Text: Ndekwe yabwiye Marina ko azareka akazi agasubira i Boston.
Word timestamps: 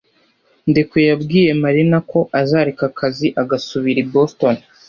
Ndekwe 0.69 0.99
yabwiye 1.09 1.49
Marina 1.63 1.97
ko 2.11 2.19
azareka 2.41 2.83
akazi 2.91 3.27
agasubira 3.41 3.99
i 4.05 4.07
Boston. 4.13 4.55